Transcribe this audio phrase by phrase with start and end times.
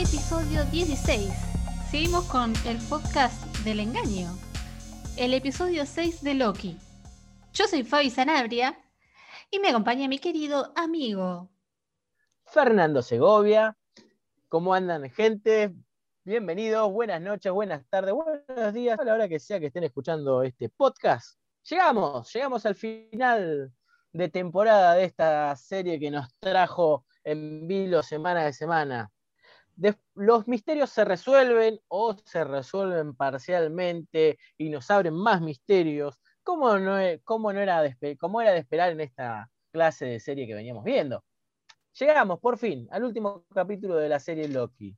[0.00, 1.30] episodio 16.
[1.90, 4.30] Seguimos con el podcast del engaño,
[5.18, 6.78] el episodio 6 de Loki.
[7.52, 8.78] Yo soy Fabi Sanabria
[9.50, 11.50] y me acompaña mi querido amigo
[12.46, 13.76] Fernando Segovia.
[14.48, 15.74] ¿Cómo andan, gente?
[16.24, 20.42] Bienvenidos, buenas noches, buenas tardes, buenos días, a la hora que sea que estén escuchando
[20.42, 21.38] este podcast.
[21.68, 23.70] Llegamos, llegamos al final
[24.14, 29.10] de temporada de esta serie que nos trajo en vilo semana de semana.
[30.14, 36.98] Los misterios se resuelven o se resuelven parcialmente y nos abren más misterios, como no,
[36.98, 37.22] e,
[37.56, 41.24] era, de, como era de esperar en esta clase de serie que veníamos viendo.
[41.98, 44.96] Llegamos por fin al último capítulo de la serie Loki.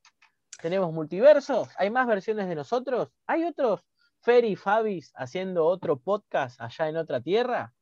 [0.60, 3.80] Tenemos multiversos, hay más versiones de nosotros, hay otros
[4.20, 7.74] Fer y Fabis haciendo otro podcast allá en otra tierra.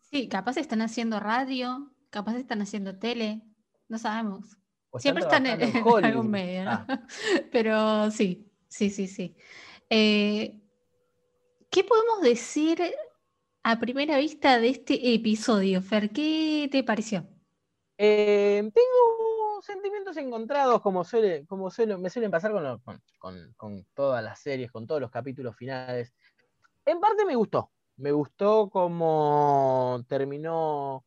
[0.00, 3.42] Sí, capaz están haciendo radio, capaz están haciendo tele,
[3.88, 4.56] no sabemos.
[4.98, 5.60] Siempre están en,
[6.04, 6.86] algún medio, ah.
[7.52, 9.36] Pero sí, sí, sí, sí.
[9.90, 10.60] Eh,
[11.70, 12.82] ¿Qué podemos decir
[13.62, 16.10] a primera vista de este episodio, Fer?
[16.10, 17.26] ¿Qué te pareció?
[17.98, 23.02] Eh, tengo sentimientos encontrados, como, suele, como me suelen pasar con,
[23.56, 26.12] con, todas las series, con todos los capítulos finales.
[26.84, 27.70] En parte me gustó.
[27.96, 31.04] Me gustó cómo terminó,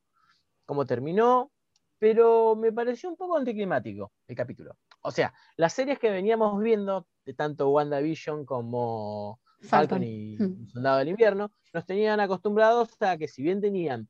[0.66, 1.52] cómo terminó,
[2.00, 4.78] pero me pareció un poco anticlimático el capítulo.
[5.02, 10.70] O sea, las series que veníamos viendo, de tanto WandaVision como Falcon, y hmm.
[10.70, 14.08] Soldado del Invierno, nos tenían acostumbrados a que si bien tenían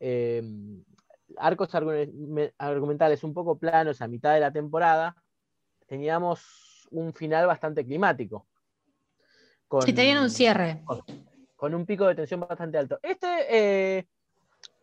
[0.00, 0.42] eh,
[1.36, 1.70] arcos
[2.58, 5.16] argumentales un poco planos a mitad de la temporada,
[5.86, 8.46] teníamos un final bastante climático.
[9.68, 10.82] Con, sí, tenían un cierre.
[11.54, 12.98] Con, un pico de tensión bastante alto.
[13.02, 14.08] Este, eh,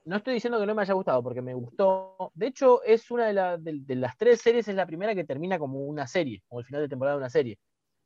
[0.07, 2.31] no estoy diciendo que no me haya gustado, porque me gustó.
[2.33, 6.07] De hecho, es una de, las tres series, es la primera que termina como una
[6.07, 7.59] serie, como el final de temporada de una serie.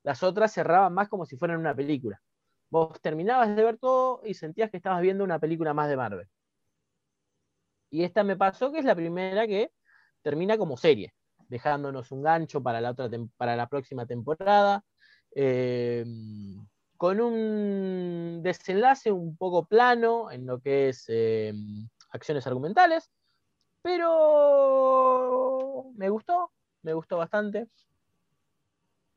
[0.04, 2.20] Las otras cerraban más como si fueran una película.
[2.72, 6.28] Vos terminabas de ver todo y sentías que estabas viendo una película más de Marvel.
[7.92, 9.72] Y esta me pasó que es la primera que
[10.24, 11.14] termina como serie,
[11.50, 14.84] dejándonos un gancho para la, otra para la próxima temporada,
[15.36, 16.04] eh,
[17.02, 21.52] con un desenlace un poco plano en lo que es eh,
[22.12, 23.10] acciones argumentales,
[23.82, 24.32] pero
[25.96, 26.52] me gustó,
[26.84, 27.70] me gustó bastante.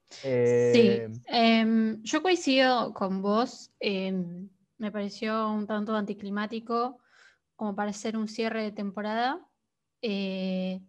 [0.08, 7.00] sí, eh, em, yo coincido con vos, em, me pareció un tanto anticlimático
[7.54, 9.46] como para hacer un cierre de temporada.
[10.00, 10.80] Eh,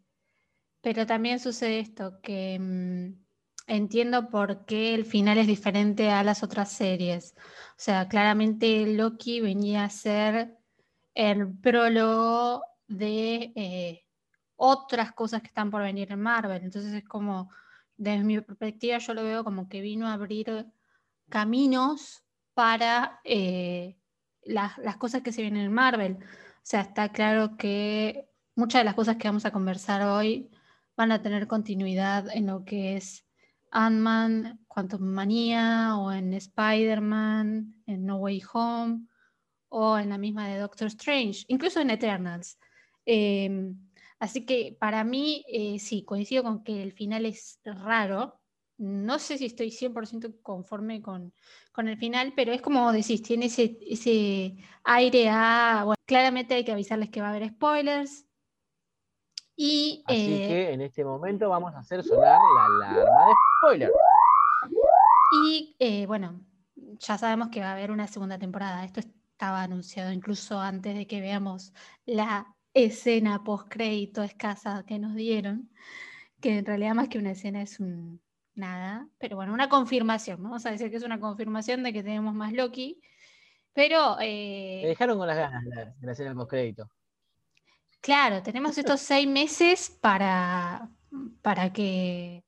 [0.80, 2.58] pero también sucede esto, que
[3.68, 7.36] entiendo por qué el final es diferente a las otras series.
[7.38, 10.58] O sea, claramente Loki venía a ser
[11.14, 14.06] el prólogo de eh,
[14.56, 16.64] otras cosas que están por venir en Marvel.
[16.64, 17.50] Entonces es como,
[17.98, 20.68] desde mi perspectiva, yo lo veo como que vino a abrir
[21.30, 22.24] caminos
[22.54, 23.98] para eh,
[24.44, 26.18] las, las, cosas que se vienen en Marvel.
[26.22, 30.50] O sea, está claro que muchas de las cosas que vamos a conversar hoy
[30.96, 33.25] van a tener continuidad en lo que es
[33.76, 39.08] Ant-Man, Quantum Manía, o en Spider-Man, en No Way Home,
[39.68, 42.58] o en la misma de Doctor Strange, incluso en Eternals.
[43.06, 43.76] Em,
[44.18, 48.40] así que para mí, eh, sí, coincido con que el final es raro,
[48.78, 51.34] no sé si estoy 100% conforme con,
[51.78, 54.56] el final, pero es como decís, tiene ese, ese
[54.86, 58.26] aire a, bueno, claramente hay que avisarles que va a haber spoilers.
[59.58, 63.06] Y, Así eh, que en este momento vamos a hacer sonar la alarma de
[65.44, 66.42] Y eh, bueno,
[66.76, 68.86] ya sabemos que va a haber una segunda temporada.
[68.86, 71.74] Esto estaba anunciado incluso antes de que veamos
[72.06, 75.70] la escena post crédito escasa que nos dieron,
[76.42, 78.22] que en realidad más que una escena es un,
[78.54, 82.34] nada, pero bueno, una confirmación, vamos a decir que es una confirmación de que tenemos
[82.34, 83.02] más Loki,
[83.74, 84.18] pero...
[84.22, 86.90] Eh, Me dejaron con las ganas de la escena post crédito.
[88.02, 90.90] Claro, tenemos estos seis meses para,
[91.42, 92.44] para que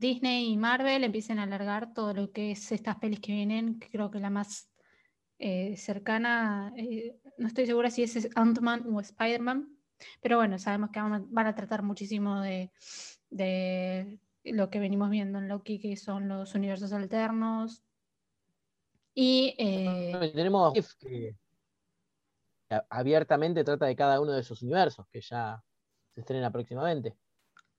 [0.00, 4.10] Disney y Marvel empiecen a alargar todo lo que es estas pelis que vienen, creo
[4.10, 4.70] que la más
[5.38, 9.68] eh, cercana, eh, no estoy segura si es Ant-Man o Spider-Man,
[10.20, 12.70] pero bueno, sabemos que van a, tratar muchísimo de
[14.44, 17.82] lo que venimos viendo en Loki, que son los universos alternos.
[19.14, 21.36] Y eh, tenemos que
[22.88, 25.62] abiertamente trata de cada uno de esos universos, que ya
[26.14, 27.16] se estrena próximamente.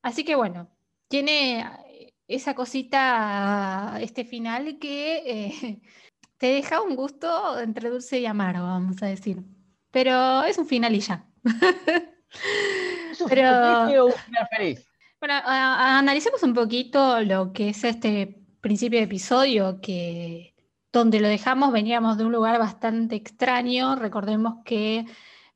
[0.02, 0.70] Así que bueno,
[1.08, 5.82] tiene esa cosita, este final, que eh,
[6.38, 9.44] te deja un gusto entre dulce y amargo, vamos a decir.
[9.92, 11.26] Pero es un final y ya.
[13.30, 14.10] Pero...
[14.58, 14.88] feliz.
[15.20, 20.56] Bueno, analicemos un poquito lo que es este principio de episodio, que
[20.92, 23.96] donde lo dejamos veníamos de un lugar bastante extraño.
[23.96, 25.06] Recordemos que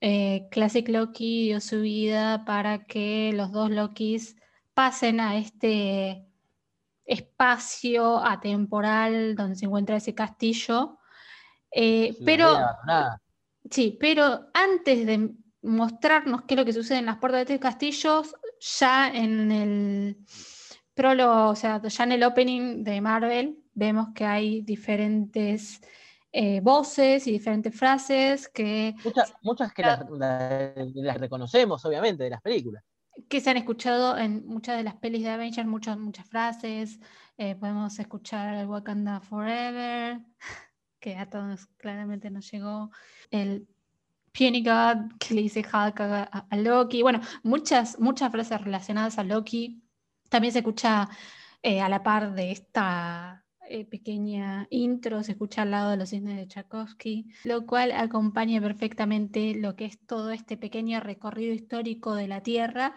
[0.01, 4.35] eh, Classic Loki dio su vida para que los dos Lokis
[4.73, 6.25] pasen a este
[7.05, 10.99] espacio atemporal donde se encuentra ese castillo.
[11.71, 12.57] Eh, pero,
[13.69, 15.31] sí, pero antes de
[15.61, 18.23] mostrarnos qué es lo que sucede en las puertas de este castillo,
[18.59, 20.17] ya en el
[20.93, 25.81] prólogo, o sea, ya en el opening de Marvel, vemos que hay diferentes
[26.31, 28.95] eh, voces y diferentes frases que...
[29.41, 32.83] Muchas, que las, reconocemos, obviamente, de las películas.
[33.29, 36.99] Que se han escuchado en muchas de las pelis de Avengers, muchas, muchas frases.
[37.37, 40.21] Eh, podemos escuchar Wakanda Forever,
[40.99, 42.91] que a todos claramente nos llegó.
[43.31, 43.67] El
[44.31, 47.01] Peony God, que le dice Hulk a, Loki.
[47.01, 49.81] Bueno, muchas, muchas frases relacionadas a Loki.
[50.29, 51.07] También se escucha
[51.63, 56.09] eh, a la par de esta eh, pequeña intro, se escucha al lado de los
[56.09, 62.15] cisnes de Tchaikovsky, lo cual acompaña perfectamente lo que es todo este pequeño recorrido histórico
[62.15, 62.95] de la Tierra.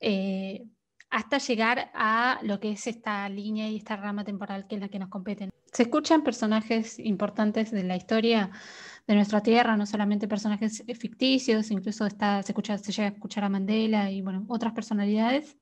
[0.00, 0.66] Eh,
[1.10, 4.88] hasta llegar a lo que es esta línea y esta rama temporal que es la
[4.88, 5.50] que nos competen.
[5.72, 8.50] Se escuchan personajes importantes de la historia
[9.06, 12.16] de nuestra tierra, no solamente personajes ficticios, incluso se,
[12.48, 15.56] escucha, se llega a escuchar a Mandela y bueno, otras personalidades,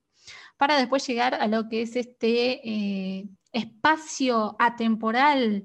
[0.56, 5.64] para después llegar a lo que es este eh, espacio atemporal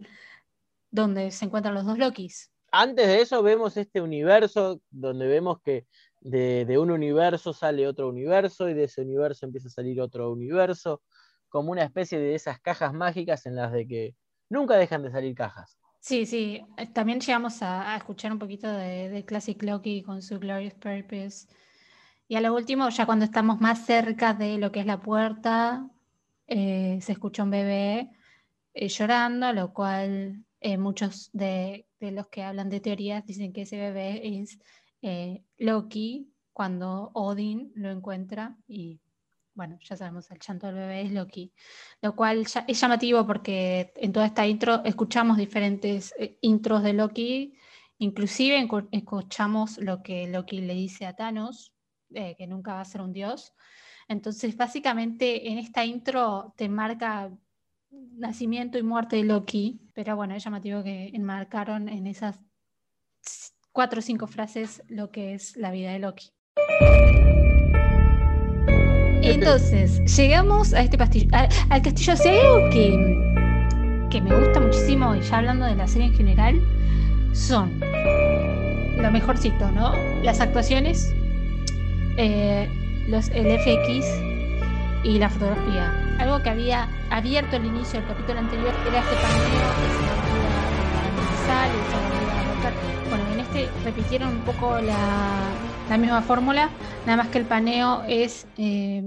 [0.89, 2.51] donde se encuentran los dos Lokis.
[2.71, 5.87] Antes de eso vemos este universo donde vemos que
[6.21, 11.01] de, un universo sale otro universo y de ese universo empieza a salir otro universo,
[11.49, 14.15] como una especie de esas cajas mágicas en las de que
[14.49, 15.77] nunca dejan de salir cajas.
[15.99, 20.73] Sí, sí, eh, también llegamos a, escuchar un poquito de, Classic Loki con su Glorious
[20.75, 21.47] Purpose.
[22.27, 25.89] Y a lo último, ya cuando estamos más cerca de lo que es la puerta,
[26.51, 28.09] eh, se escucha un bebé
[28.73, 30.43] eh, llorando, lo cual
[30.77, 34.59] muchos de, los que hablan de teorías dicen que ese bebé es
[35.01, 38.99] eh, Loki cuando Odin lo encuentra y
[39.53, 41.51] bueno, ya sabemos, el chanto del bebé es Loki,
[42.01, 47.53] lo cual es llamativo porque en toda esta intro escuchamos diferentes eh, intros de Loki,
[47.97, 51.73] inclusive escuchamos lo que Loki le dice a Thanos,
[52.13, 53.53] eh, que nunca va a ser un dios.
[54.07, 57.31] Entonces, básicamente en esta intro te marca
[57.91, 62.39] nacimiento y muerte de Loki, pero bueno, es llamativo que enmarcaron en esas
[63.71, 66.31] cuatro o cinco frases lo que es la vida de Loki.
[69.23, 71.29] Entonces, llegamos a este castillo,
[71.69, 72.15] al castillo.
[72.15, 76.13] Si hay algo que, que me gusta muchísimo, y ya hablando de la serie en
[76.13, 76.61] general,
[77.33, 79.93] son lo mejorcito, ¿no?
[80.23, 81.13] Las actuaciones,
[82.17, 82.67] eh,
[83.07, 84.05] los, el FX
[85.03, 86.17] y la fotografía.
[86.19, 90.01] Algo que había abierto al inicio del capítulo anterior era este paneo que se
[93.09, 96.69] Bueno, en este repitieron un poco la, misma fórmula,
[97.05, 99.03] nada más que el paneo es eh,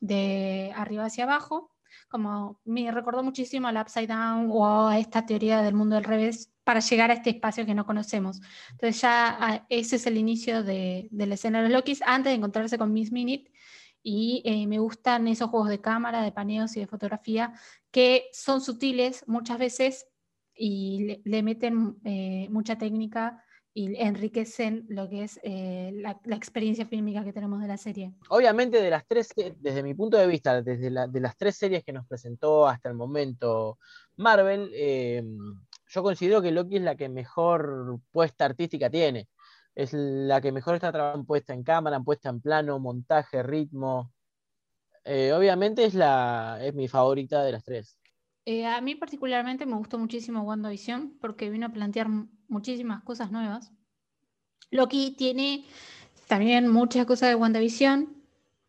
[0.00, 1.70] de arriba hacia abajo.
[2.08, 6.52] Como me recordó muchísimo al Upside Down o a esta teoría del mundo del revés
[6.66, 8.40] para llegar a este espacio que no conocemos.
[8.72, 12.32] Entonces ya ah, ese es el inicio de, de la escena de los Lokis antes
[12.32, 13.52] de encontrarse con Miss Minute
[14.02, 17.52] y eh, me gustan esos juegos de cámara, de paneos y de fotografía
[17.92, 20.08] que son sutiles muchas veces
[20.56, 27.22] y le, meten eh, mucha técnica y enriquecen lo que es eh, la, experiencia fílmica
[27.22, 28.12] que tenemos de la serie.
[28.28, 31.92] Obviamente de las tres, desde mi punto de vista, desde de las tres series que
[31.92, 33.78] nos presentó hasta el momento
[34.16, 34.72] Marvel,
[35.88, 39.28] yo considero que Loki es la que mejor puesta artística tiene
[39.76, 44.10] es la que mejor está trabajando puesta en cámara, puesta en plano, montaje, ritmo.
[45.04, 47.98] Eh, obviamente es, la, es mi favorita de las tres.
[48.46, 52.08] Eh, a mí particularmente me gustó muchísimo WandaVision porque vino a plantear
[52.48, 53.70] muchísimas cosas nuevas.
[54.70, 55.66] Loki tiene
[56.26, 58.16] también muchas cosas de WandaVision.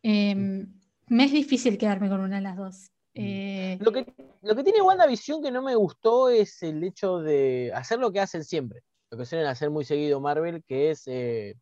[0.03, 0.73] Em,
[1.07, 2.91] me es difícil quedarme con una de las dos.
[3.17, 3.25] Mm.
[3.25, 4.05] Eh, lo, que,
[4.41, 8.19] lo que tiene WandaVision que no me gustó es el hecho de hacer lo que
[8.19, 11.55] hacen siempre lo que suelen hacer muy seguido Marvel, que es eh,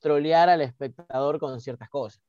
[0.00, 2.22] trolear al espectador con ciertas cosas.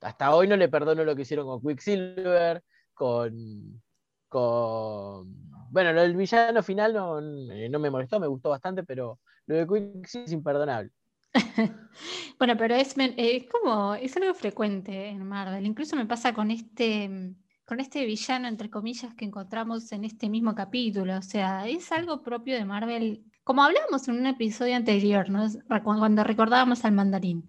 [0.00, 3.82] Hasta hoy no le perdono lo que hicieron con Quicksilver, con.
[4.28, 5.26] con
[5.70, 7.18] bueno, del villano final no,
[7.52, 10.90] eh, no me molestó, me gustó bastante, pero lo de Quicksilver es imperdonable.
[12.38, 15.66] bueno, pero es, es, como, es algo frecuente en Marvel.
[15.66, 20.54] Incluso me pasa con este, con este villano, entre comillas, que encontramos en este mismo
[20.54, 21.16] capítulo.
[21.18, 25.46] O sea, es algo propio de Marvel como hablábamos en un episodio anterior, ¿no?
[25.84, 27.48] cuando recordábamos al mandarín.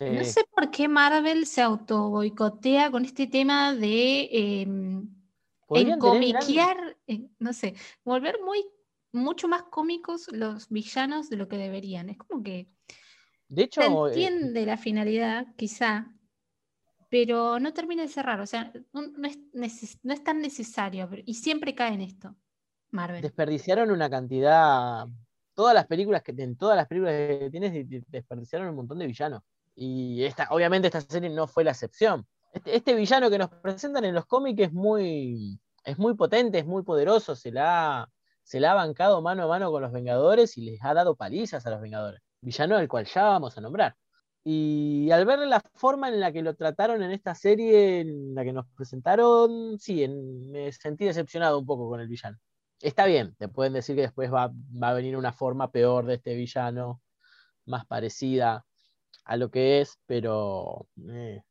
[0.00, 4.68] No sé por qué Marvel se auto boicotea con este tema de eh,
[5.70, 6.96] encomiquear,
[7.40, 8.64] no sé, volver muy
[9.10, 12.10] mucho más cómicos los villanos de lo que deberían.
[12.10, 12.68] Es como que
[13.48, 16.14] de hecho, se eh, entiende la finalidad, quizá,
[17.08, 18.40] pero no termina de cerrar.
[18.40, 22.36] O sea, no es, tan necesario y siempre cae en esto.
[22.90, 23.22] Marvel.
[23.22, 25.06] Desperdiciaron una cantidad.
[25.54, 27.72] Todas las películas que en todas las películas que tienes
[28.08, 29.42] desperdiciaron un montón de villanos.
[29.74, 32.26] Y esta, obviamente esta serie no fue la excepción.
[32.52, 36.66] Este, este villano que nos presentan en los cómics es muy, es muy potente, es
[36.66, 38.10] muy poderoso, se la,
[38.42, 41.66] se la ha bancado mano a mano con los Vengadores y les ha dado palizas
[41.66, 42.20] a los Vengadores.
[42.40, 43.96] Villano del cual ya vamos a nombrar.
[44.50, 48.44] Y al ver la forma en la que lo trataron en esta serie, en la
[48.44, 52.38] que nos presentaron, sí, me sentí decepcionado un poco con el villano.
[52.80, 54.50] Está bien, te pueden decir que después va,
[54.80, 57.02] a venir una forma peor de este villano,
[57.66, 58.64] más parecida
[59.26, 61.42] a lo que es, pero eh,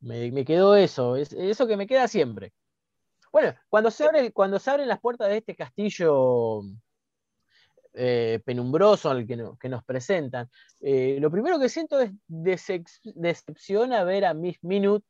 [0.00, 2.52] me, quedó eso, es, eso que me queda siempre.
[3.30, 6.62] Bueno, cuando se, abre, cuando se abren las puertas de este castillo
[7.94, 10.48] eh, penumbroso al que, nos presentan,
[10.80, 15.04] eh, lo primero que siento es decepción a ver a Miss Minute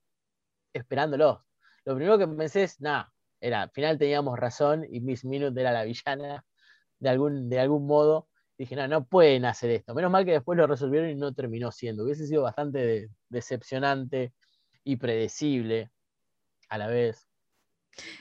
[0.72, 1.40] esperándolos.
[1.84, 5.72] Lo primero que pensé es, nada, era, al final teníamos razón y Miss Minute era
[5.72, 6.44] la villana
[6.98, 8.28] de algún, de algún modo.
[8.58, 9.94] Dije, no, no pueden hacer esto.
[9.94, 12.04] Menos mal que después lo resolvieron y no terminó siendo.
[12.04, 14.32] Hubiese sido bastante decepcionante
[14.84, 15.90] y predecible
[16.68, 17.28] a la vez.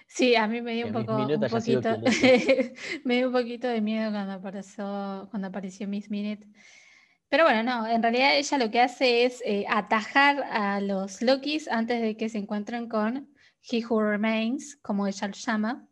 [0.07, 1.97] Sí, a mí me dio un, poco, un poquito,
[3.05, 6.47] me dio un poquito de miedo cuando apareció, cuando apareció Miss Minute.
[7.29, 11.69] Pero bueno, no, en realidad ella lo que hace es eh, atajar a los Lokis
[11.69, 15.87] antes de que se encuentren con He Who Remains, como ella lo llama,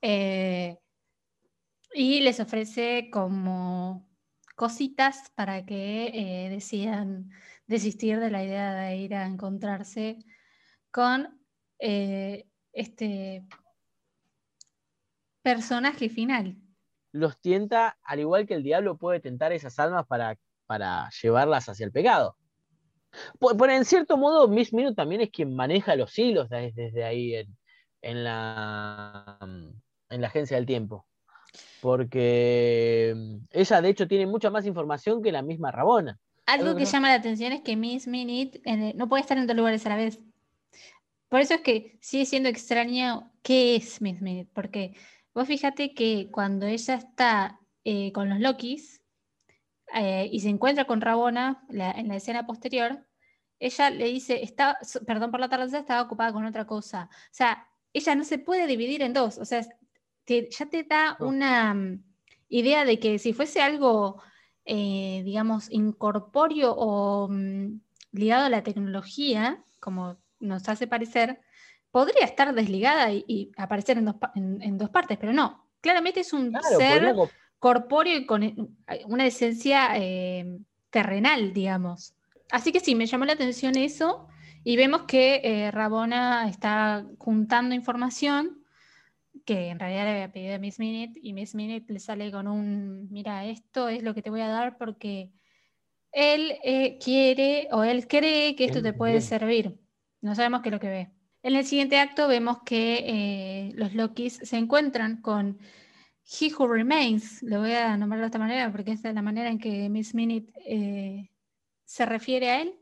[0.00, 0.78] eh,
[1.92, 4.08] y les ofrece como
[4.56, 7.30] cositas para que eh, decidan
[7.66, 10.18] desistir de la idea de ir a encontrarse
[10.90, 11.38] con
[12.78, 13.44] este
[15.42, 16.56] personaje final.
[17.12, 21.86] Los tienta, al igual que el diablo puede tentar esas almas para, para llevarlas hacia
[21.86, 22.36] el pecado.
[23.38, 27.34] Por, en cierto modo, Miss Minute también es quien maneja los hilos desde, ahí
[28.02, 29.38] en, la,
[30.10, 31.06] en la agencia del tiempo.
[31.80, 36.18] Porque ella, de hecho, tiene mucha más información que la misma Rabona.
[36.46, 38.62] Algo que llama la atención es que Miss Minute
[38.94, 40.20] no puede estar en dos lugares a la vez.
[41.28, 44.94] Por eso es que sigue siendo extraño qué es Miss Minute, porque
[45.34, 49.02] vos fíjate que cuando ella está eh, con los Lokis
[49.94, 53.06] eh, y se encuentra con Rabona en la escena posterior,
[53.58, 57.08] ella le dice, está, perdón por la tarde, estaba ocupada con otra cosa.
[57.12, 59.38] O sea, ella no se puede dividir en dos.
[59.38, 59.66] O sea,
[60.26, 62.04] ya te da una mm,
[62.48, 64.22] idea de que si fuese algo,
[64.64, 67.80] eh, digamos, incorpóreo o mm,
[68.12, 71.40] ligado a la tecnología, como nos hace parecer,
[71.90, 75.66] podría estar desligada y, aparecer en dos, en, dos, partes, pero no.
[75.80, 77.14] Claramente es un ser
[77.58, 78.56] corpóreo y con eh,
[79.06, 80.58] una esencia eh,
[80.90, 82.14] terrenal, digamos.
[82.50, 84.28] Así que sí, me llamó la atención eso
[84.64, 88.64] y vemos que eh, Rabona está juntando información
[89.44, 92.48] que en realidad le había pedido a Miss Minute y Miss Minute le sale con
[92.48, 95.30] un, mira, esto es lo que te voy a dar porque
[96.12, 96.58] él
[97.02, 99.78] quiere o él cree que esto te puede servir.
[100.20, 101.10] No sabemos qué es lo que ve.
[101.42, 105.58] En el siguiente acto vemos que eh, los Lokis se encuentran con
[106.30, 109.48] He Who Remains, lo voy a nombrar de esta manera porque esta es la manera
[109.48, 111.30] en que Miss Minute eh,
[111.84, 112.74] se refiere a él,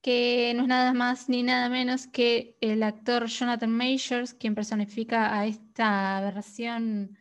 [0.00, 5.36] que no es nada más ni nada menos que el actor Jonathan Majors, quien personifica
[5.36, 7.18] a esta versión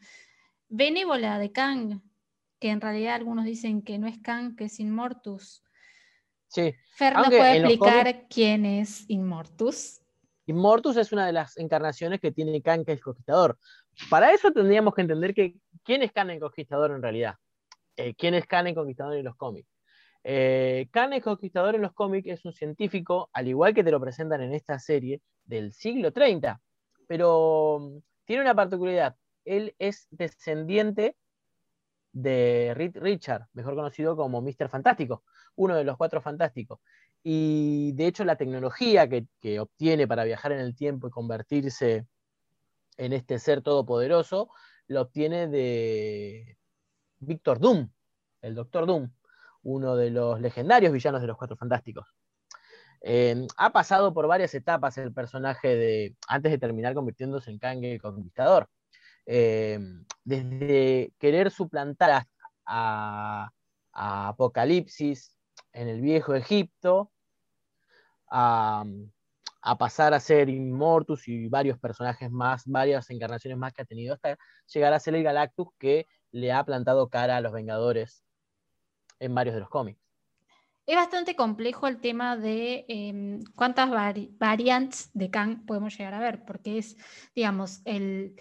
[0.70, 2.02] benévola de Kang,
[2.60, 5.65] que en realidad algunos dicen que no es Kang, que es Inmortus.
[6.56, 6.74] Sí.
[6.96, 10.00] Fer nos puede explicar quién es Inmortus.
[10.46, 13.58] Inmortus es una de las encarnaciones que tiene Khan el Conquistador.
[14.10, 17.36] Para eso tendríamos que entender que quién es Khan el Conquistador en realidad.
[17.98, 19.68] Eh, quién es Khan el Conquistador en los cómics.
[20.24, 24.00] Eh, Khan el Conquistador en los cómics es un científico, al igual que te lo
[24.00, 26.62] presentan en esta serie, del siglo 30.
[27.06, 29.18] Pero mm, tiene una particularidad.
[29.44, 31.18] Él es descendiente
[32.16, 34.70] de Richard, mejor conocido como Mr.
[34.70, 36.80] Fantástico, uno de los cuatro fantásticos.
[37.22, 42.08] Y de hecho la tecnología que, obtiene para viajar en el tiempo y convertirse
[42.98, 44.50] en este ser todopoderoso,
[44.88, 46.58] lo obtiene de
[47.20, 47.90] Victor Doom,
[48.42, 49.12] el Doctor Doom,
[49.64, 52.08] uno de los legendarios villanos de los Cuatro Fantásticos.
[53.02, 57.84] Eh, ha pasado por varias etapas el personaje de, antes de terminar convirtiéndose en Kang
[57.84, 58.70] el Conquistador.
[59.26, 59.80] Eh,
[60.24, 62.26] desde querer suplantar
[62.66, 63.52] a,
[63.98, 65.38] Apocalipsis
[65.72, 67.12] en el viejo Egipto,
[68.30, 68.84] a,
[69.80, 74.38] pasar a ser Immortus y varios personajes más, varias encarnaciones más que ha tenido, hasta
[74.74, 78.24] llegar a ser el Galactus que le ha plantado cara a los Vengadores
[79.20, 80.02] en varios de los cómics.
[80.86, 83.90] Es bastante complejo el tema de em, cuántas
[84.38, 86.96] variantes de Kang podemos llegar a ver, porque es,
[87.34, 88.36] digamos, el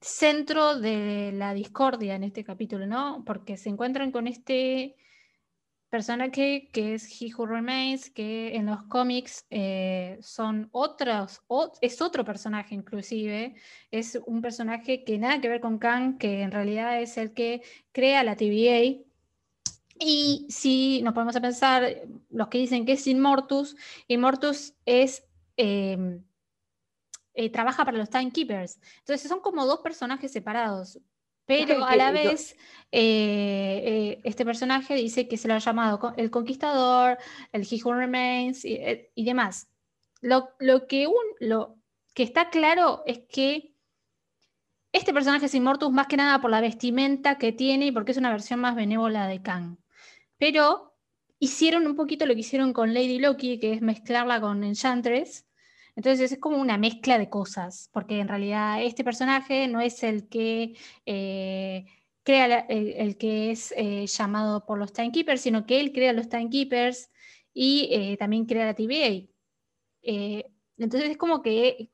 [0.00, 3.24] centro de la discordia en este capítulo, ¿no?
[3.26, 4.96] Porque se encuentran con este
[5.90, 11.42] personaje que es He Who Remains, que en los cómics eh, son otros,
[11.80, 13.54] es otro personaje inclusive,
[13.90, 17.62] es un personaje que nada que ver con Kang, que en realidad es el que
[17.92, 19.02] crea la TVA,
[20.00, 23.76] y si nos podemos pensar, los que dicen que es Immortus,
[24.06, 25.24] Immortus es,
[25.56, 26.22] em,
[27.38, 28.80] eh, trabaja para los Timekeepers.
[28.98, 30.98] Entonces son como dos personajes separados.
[31.46, 32.56] Pero a la vez,
[32.90, 37.16] eh, eh, este personaje dice que se lo ha llamado el Conquistador,
[37.52, 39.70] el He Who Remains y, demás.
[40.20, 40.48] Lo,
[40.88, 41.78] que un, lo
[42.12, 43.72] que está claro es que
[44.92, 48.18] este personaje es Immortus más que nada por la vestimenta que tiene y porque es
[48.18, 49.78] una versión más benévola de Kang.
[50.38, 50.98] Pero
[51.38, 55.47] hicieron un poquito lo que hicieron con Lady Loki, que es mezclarla con Enchantress.
[55.98, 60.28] Entonces es como una mezcla de cosas, porque en realidad este personaje no es el
[60.28, 60.76] que
[61.06, 61.86] eh,
[62.22, 67.10] crea el, que es eh, llamado por los Timekeepers, sino que él crea los Timekeepers
[67.52, 69.26] y eh, también crea la TVA.
[70.76, 71.90] entonces es como que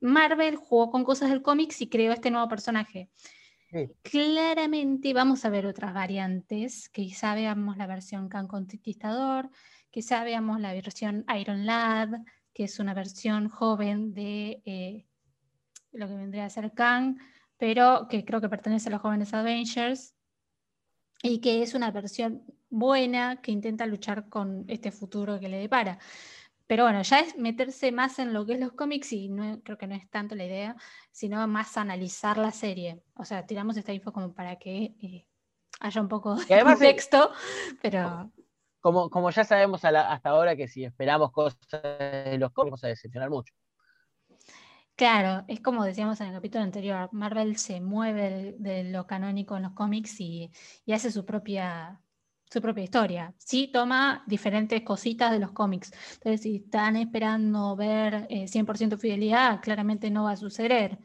[0.00, 3.10] Marvel jugó con cosas del cómics y creó este nuevo personaje.
[4.00, 9.50] Claramente vamos a ver otras variantes, quizá veamos la versión Khan Conquistador,
[9.90, 12.08] quizá veamos la versión Iron Lad,
[12.54, 15.06] que es una versión joven de eh,
[15.92, 17.18] lo que vendría a ser Khan,
[17.58, 20.14] pero que creo que pertenece a los jóvenes Avengers,
[21.24, 25.98] y que es una versión buena que intenta luchar con este futuro que le depara.
[26.66, 29.78] Pero bueno, ya es meterse más en lo que es los cómics y no, creo
[29.78, 30.76] que no es tanto la idea,
[31.10, 33.02] sino más analizar la serie.
[33.14, 35.26] O sea, tiramos esta info como para que eh,
[35.80, 37.32] haya un poco de contexto,
[37.80, 38.30] pero...
[38.84, 42.88] Como, como ya sabemos hasta ahora que si esperamos cosas de los cómics vamos a
[42.88, 43.54] decepcionar mucho.
[44.94, 49.62] Claro, es como decíamos en el capítulo anterior, Marvel se mueve de, lo canónico en
[49.62, 50.50] los cómics y,
[50.92, 51.98] hace su propia
[52.52, 53.34] su propia historia.
[53.38, 55.90] Sí toma diferentes cositas de los cómics.
[56.16, 60.98] Entonces, si están esperando ver 100% eh, fidelidad, claramente no va a suceder.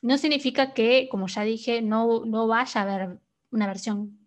[0.00, 3.18] No significa que, como ya dije, no, no vaya a haber
[3.50, 4.17] una versión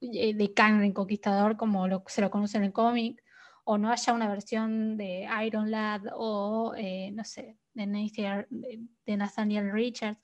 [0.00, 3.22] de Kang en Conquistador como se lo conoce en el cómic,
[3.64, 9.70] o no haya una versión de Iron Lad o, eh, no sé, de, de Nathaniel
[9.70, 10.18] Richards.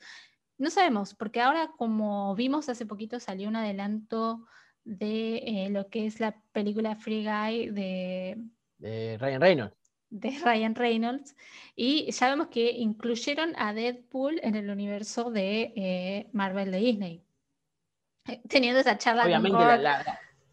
[0.56, 4.46] No sabemos, porque ahora, como vimos hace poquito, salió un adelanto
[4.84, 9.76] de eh, lo que es la película Free Guy de, Ryan Reynolds.
[10.10, 11.36] De Ryan Reynolds.
[11.74, 17.23] Y ya vemos que incluyeron a Deadpool en el universo de eh, Marvel de Disney.
[18.48, 19.24] Teniendo esa charla.
[19.24, 19.58] Obviamente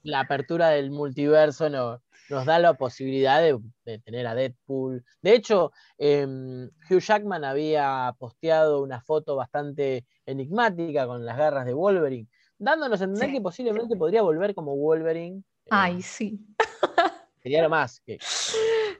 [0.03, 5.05] la, apertura del multiverso no, nos da la posibilidad de, tener a Deadpool.
[5.21, 11.73] De hecho, em, Hugh Jackman había posteado una foto bastante enigmática con las garras de
[11.73, 12.27] Wolverine
[12.61, 15.39] dándonos a entender que posiblemente podría volver como Wolverine.
[15.65, 16.39] Eh, Ay, sí.
[17.41, 17.99] Sería lo más.
[18.01, 18.19] Que...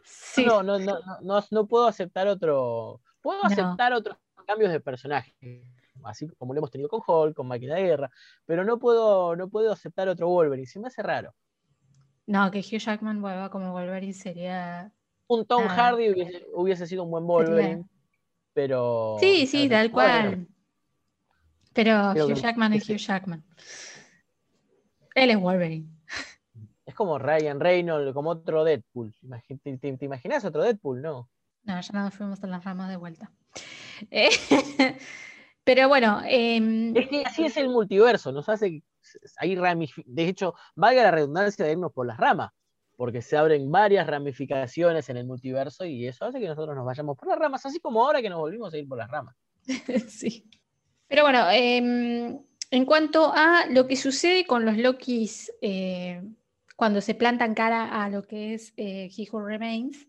[0.04, 0.46] Sí.
[0.46, 3.02] No, no, no, no, no, puedo aceptar otro.
[3.22, 5.36] Puedo aceptar otros cambios de personaje,
[6.06, 8.12] así como lo hemos tenido con Hulk, con Máquina de Guerra,
[8.46, 11.34] pero no puedo, no puedo aceptar otro Wolverine, se me hace raro.
[12.28, 14.92] No, que Hugh Jackman vuelva como Wolverine sería.
[15.28, 16.14] Un Tom Hardy
[16.54, 17.86] hubiese, sido un buen Wolverine,
[18.54, 19.18] pero.
[19.20, 20.48] Sí, sí, tal cual.
[21.74, 23.44] Pero Hugh Jackman es Hugh Jackman.
[25.16, 25.88] Él es Wolverine.
[26.86, 29.14] Es como Ryan Reynolds, como otro Deadpool.
[29.64, 31.02] ¿Te, te, imaginas otro Deadpool?
[31.02, 31.30] No.
[31.64, 33.32] No, ya nos fuimos a las ramas de vuelta.
[34.10, 34.30] Eh,
[35.64, 36.22] pero bueno.
[36.26, 38.84] Em, es que así es el multiverso, nos hace
[39.38, 39.56] ahí
[40.06, 42.52] De hecho, valga la redundancia de irnos por las ramas,
[42.96, 47.18] porque se abren varias ramificaciones en el multiverso y eso hace que nosotros nos vayamos
[47.18, 49.36] por las ramas, así como ahora que nos volvimos a ir por las ramas.
[50.08, 50.46] sí.
[51.08, 52.40] Pero bueno, em,
[52.72, 56.22] en cuanto a lo que sucede con los Lokis eh,
[56.78, 60.08] cuando se plantan cara a lo que es eh, He Who Remains,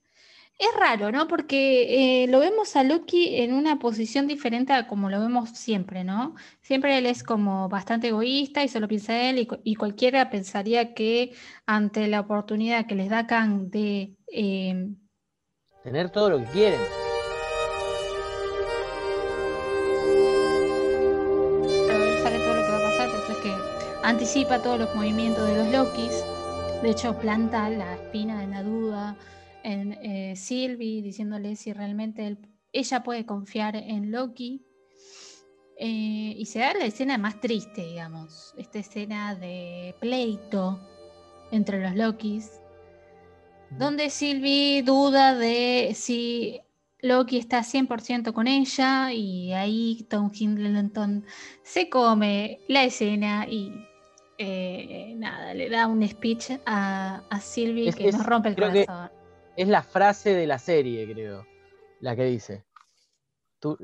[0.62, 1.29] es raro, ¿no?
[1.29, 6.05] Porque eh, lo vemos a Loki en una posición diferente a como lo vemos siempre,
[6.05, 6.35] ¿no?
[6.61, 11.35] Siempre él es como bastante egoísta y solo piensa él y, cualquiera pensaría que
[11.66, 14.14] ante la oportunidad que les da Kang de...
[14.29, 14.96] Em,
[15.83, 16.81] Tener todo lo que quieren
[24.03, 26.25] anticipa todos los movimientos de los Lokis,
[26.83, 29.16] de hecho planta la espina de la duda
[29.62, 32.37] en eh, Sylvie, diciéndole si realmente
[32.72, 34.64] ella puede confiar en Loki.
[35.79, 40.79] Eh, y se da la escena más triste, digamos, esta escena de pleito
[41.51, 42.61] entre los Lokis,
[43.79, 46.61] donde Sylvie duda de si
[47.01, 51.25] Loki está 100% con ella y ahí Tom Hiddleston
[51.62, 53.72] se come la escena y
[54.38, 59.22] eh, nada, le da un speech a, a Sylvie que nos rompe el corazón.
[59.57, 61.47] Es la frase de la serie, creo,
[62.01, 62.65] la que dice.
[63.59, 63.77] Tú,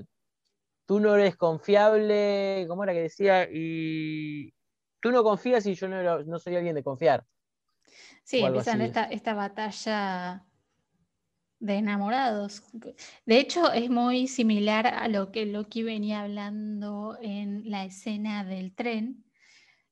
[0.87, 3.47] tú no eres confiable, ¿cómo era que decía?
[3.51, 4.55] Y
[5.01, 7.27] tú no confías y yo no, no soy alguien de confiar.
[8.25, 10.45] Sí, empiezan esta, esta batalla
[11.61, 12.63] de enamorados.
[13.27, 18.75] De hecho, es muy similar a lo que Loki venía hablando en la escena del
[18.75, 19.25] tren,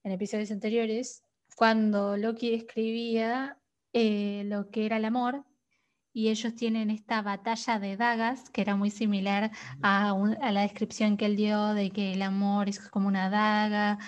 [0.05, 1.23] en episodios anteriores,
[1.57, 3.59] cuando Loki describía
[3.93, 5.45] eh, lo que era el amor
[6.17, 9.51] y ellos tienen esta batalla de dagas que era muy similar
[9.83, 13.99] a, a la descripción que él dio de que el amor es como una daga.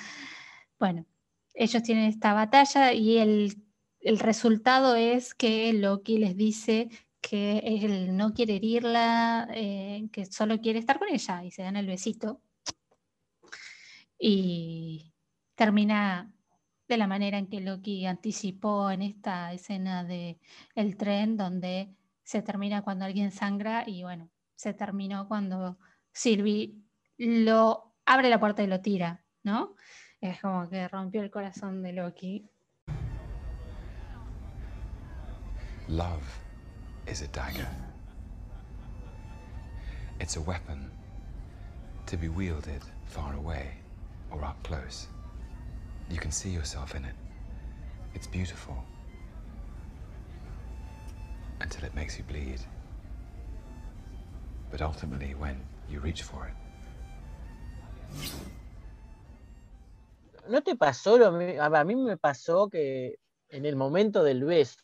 [0.78, 1.06] Bueno,
[1.54, 3.68] ellos tienen esta batalla y el
[4.00, 6.88] el resultado es que Loki les dice
[7.20, 11.76] que él no quiere herirla, eh, que solo quiere estar con ella y se dan
[11.76, 12.40] el besito.
[14.18, 15.12] Y
[15.54, 16.32] termina
[16.88, 20.38] de la manera en que Loki anticipó en esta escena de
[20.74, 21.94] el tren donde
[22.28, 25.78] se termina cuando alguien sangra y bueno, se terminó cuando
[26.12, 26.76] Sylvie
[27.16, 29.74] lo abre la puerta y lo tira, ¿no?
[30.20, 32.46] Es como que rompió el corazón de Loki.
[35.88, 36.22] Love
[37.10, 37.66] is a dagger.
[40.20, 40.92] It's a weapon
[42.04, 43.80] to be wielded far away
[44.30, 45.08] or up close.
[46.10, 47.16] You can see yourself in it.
[48.14, 48.84] It's beautiful
[51.60, 52.60] until it makes you bleed.
[54.70, 55.56] But ultimately, when
[55.88, 56.54] you reach for it.
[60.48, 63.16] ¿No te pasó lo A mí me pasó que
[63.50, 64.78] en el momento del beso,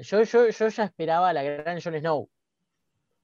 [0.00, 2.28] yo, yo, yo ya esperaba la gran Jon Snow.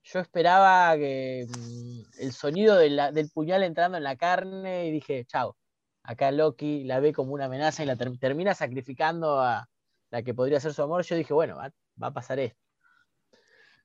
[0.03, 5.57] Yo esperaba que mm, el sonido del puñal entrando en la carne y dije, chao.
[6.03, 9.69] Acá Loki la ve como una amenaza y la termina sacrificando a
[10.11, 11.05] la que podría ser su amor.
[11.05, 11.71] Yo dije, bueno, va,
[12.01, 12.59] a pasar esto.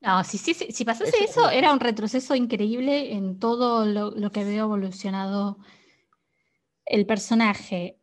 [0.04, 4.66] No, si, si, si pasase eso, era un retroceso increíble en todo lo, que veo
[4.66, 5.60] evolucionado
[6.86, 7.98] el personaje.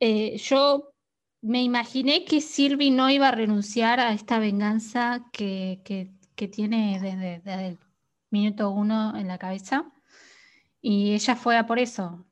[0.00, 0.94] Eh, yo
[1.42, 5.82] me imaginé que Sylvie no iba a renunciar a esta venganza que,
[6.34, 7.78] tiene desde, el
[8.30, 9.92] minuto uno en la cabeza.
[10.80, 12.24] Y ella fue a por eso.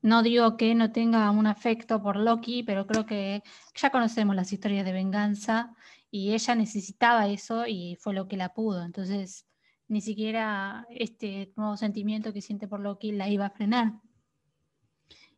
[0.00, 3.42] no digo que no tenga un afecto por Loki, pero creo que
[3.74, 5.76] ya conocemos las historias de venganza
[6.12, 8.84] y ella necesitaba eso y fue lo que la pudo.
[8.84, 9.46] Entonces,
[9.88, 13.94] ni siquiera este nuevo sentimiento que siente por Loki la iba a frenar.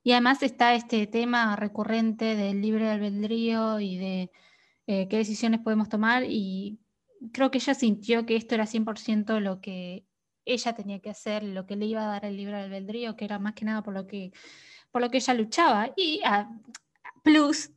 [0.03, 4.33] Y además está este tema recurrente del libre albedrío y de
[4.89, 6.25] eh, qué decisiones podemos tomar.
[6.25, 6.81] Y
[7.33, 10.05] creo que ella sintió que esto era 100% lo que
[10.45, 13.39] ella tenía que hacer, lo que le iba a dar el libre albedrío, que era
[13.39, 14.33] más que nada por lo que,
[14.91, 15.93] por lo que ella luchaba.
[15.97, 16.51] Y ah,
[17.23, 17.71] plus,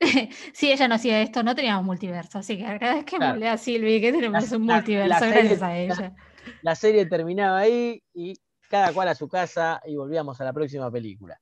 [0.52, 2.38] si ella no hacía esto, no teníamos multiverso.
[2.38, 6.14] Así que agradezcámosle a Silvi que tenemos un multiverso gracias a ella.
[6.62, 8.34] la serie terminaba ahí y
[8.68, 11.40] cada cual a su casa y volvíamos a la próxima película.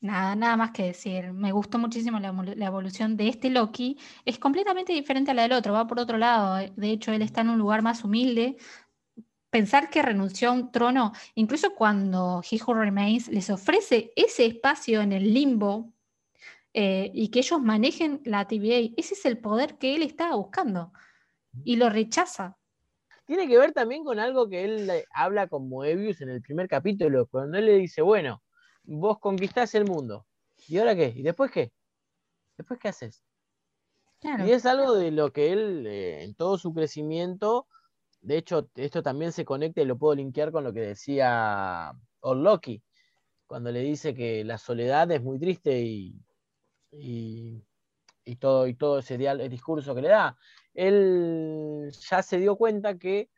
[0.00, 1.32] Nada, nada más que decir.
[1.32, 3.98] Me gustó muchísimo la, evolución de este Loki.
[4.24, 6.58] Es completamente diferente a la del otro, va por otro lado.
[6.58, 8.56] Eh, de hecho, él está en un lugar más humilde.
[9.48, 15.02] Pensar que renunció a un trono, incluso cuando He Who Remains les ofrece ese espacio
[15.02, 15.92] en el limbo
[16.74, 20.92] eh, y que ellos manejen la TVA, ese es el poder que él estaba buscando
[21.64, 22.56] y lo rechaza.
[23.26, 27.26] Tiene que ver también con algo que él habla con Moebius en el primer capítulo,
[27.26, 28.42] cuando él le dice, bueno,
[28.84, 30.26] vos conquistás el mundo.
[30.66, 31.12] ¿Y ahora qué?
[31.14, 31.72] ¿Y después qué?
[32.56, 33.22] ¿Después qué haces?
[34.22, 37.66] Y es algo de lo que él, eh, en todo su crecimiento,
[38.20, 42.82] de hecho, esto también se conecta y lo puedo linkear con lo que decía Orloki,
[43.46, 46.14] cuando le dice que la soledad es muy triste y,
[46.92, 47.64] y,
[48.38, 50.36] todo, y todo ese discurso que le da.
[50.74, 53.30] Él ya se dio cuenta que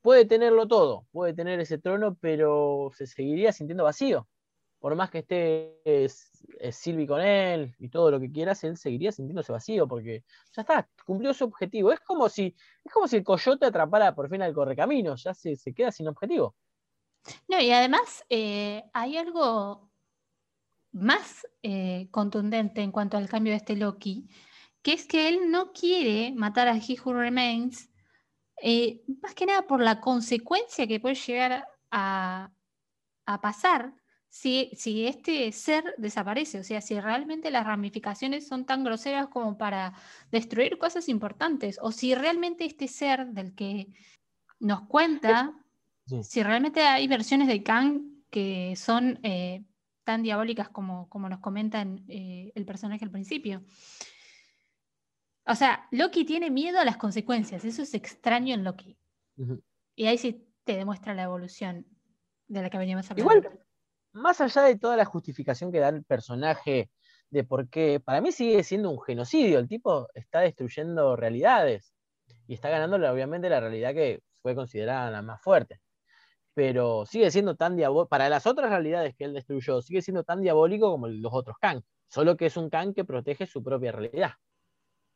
[0.00, 4.28] puede tenerlo todo, puede tener ese trono, pero se seguiría sintiendo vacío
[4.82, 6.10] por más que esté
[6.72, 10.24] Silvi con él y todo lo que quieras, él seguiría sintiéndose vacío porque
[10.56, 11.92] ya está, cumplió su objetivo.
[11.92, 15.56] Es como si, es como si el coyote atrapara por fin al correcaminos, ya se,
[15.72, 16.56] queda sin objetivo.
[17.46, 19.91] No, y además eh, hay algo
[20.92, 24.28] más eh, contundente en cuanto al cambio de este Loki,
[24.82, 27.90] que es que él no quiere matar a He Who Remains,
[28.62, 32.50] eh, más que nada por la consecuencia que puede llegar a,
[33.40, 33.94] pasar
[34.28, 39.56] si, si, este ser desaparece, o sea, si realmente las ramificaciones son tan groseras como
[39.56, 39.94] para
[40.30, 43.88] destruir cosas importantes, o si realmente este ser del que
[44.60, 45.54] nos cuenta,
[46.22, 49.64] si realmente hay versiones de Kang que son eh,
[50.04, 53.62] tan diabólicas como, como nos comentan eh, el personaje al principio.
[55.46, 58.96] O sea, Loki tiene miedo a las consecuencias, eso es extraño en Loki.
[59.96, 61.86] Y ahí sí te demuestra la evolución
[62.46, 63.38] de la que veníamos hablando.
[63.38, 63.60] Igual,
[64.12, 66.90] más allá de toda la justificación que da el personaje
[67.30, 71.94] de por qué, para mí sigue siendo un genocidio, el tipo está destruyendo realidades
[72.46, 75.80] y está ganando obviamente la realidad que fue considerada la más fuerte.
[76.54, 80.42] Pero sigue siendo tan diabólico, para las otras realidades que él destruyó, sigue siendo tan
[80.42, 84.32] diabólico como los otros Kang, solo que es un Kang que protege su propia realidad.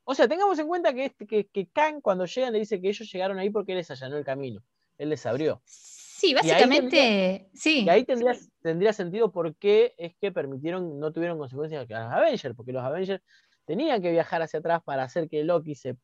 [0.05, 3.11] O sea, tengamos en cuenta que, este, que, Kang cuando llegan le dice que ellos
[3.13, 4.63] llegaron ahí porque él les allanó el camino,
[4.99, 5.61] él les abrió.
[5.65, 7.85] Sí, básicamente, sí.
[7.85, 12.13] Y ahí tendría, tendría sentido por qué es que permitieron, no tuvieron consecuencias a los
[12.13, 13.23] Avengers, porque los Avengers
[13.67, 15.97] tenían que viajar hacia atrás para hacer que Loki se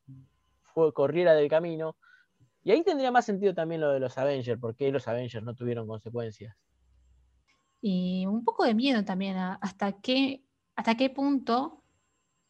[0.73, 1.97] corriera del camino.
[2.64, 5.87] Y ahí tendría más sentido también lo de los Avengers, porque los Avengers no tuvieron
[5.87, 6.57] consecuencias.
[7.81, 10.44] Y un poco de miedo también hasta qué,
[10.77, 11.83] hasta qué punto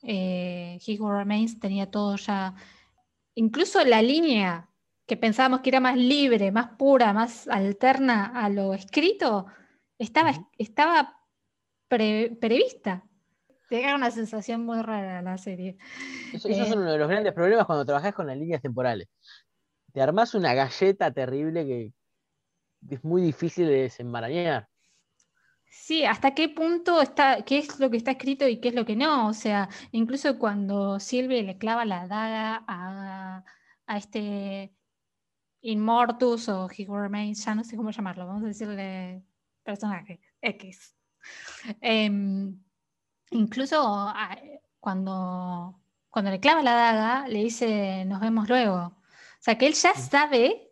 [0.02, 2.54] eh, He Who Remains tenía todo ya,
[3.34, 4.68] incluso la línea
[5.06, 9.46] que pensábamos que era más libre, más pura, más alterna a lo escrito,
[9.98, 11.18] estaba, estaba
[11.88, 13.04] prevista.
[13.68, 15.78] Te una sensación muy rara la serie.
[16.32, 19.08] Eso, esos son uno de los grandes problemas cuando trabajas con las líneas temporales.
[19.92, 21.92] Te armas una galleta terrible que
[22.90, 24.68] es muy difícil de desenmarañar.
[25.74, 28.84] Sí, hasta qué punto está, qué es lo que está escrito y qué es lo
[28.84, 29.28] que no.
[29.28, 33.44] O sea, incluso cuando Silvia le clava la daga a,
[33.96, 34.74] este
[35.62, 39.24] Immortus o He Remains, ya no sé cómo llamarlo, vamos a decirle
[39.62, 40.94] personaje X.
[41.80, 42.60] Em,
[43.30, 44.12] incluso
[44.80, 49.01] cuando, cuando le clava la daga, le dice nos vemos luego.
[49.42, 50.70] O sea, que él ya sabe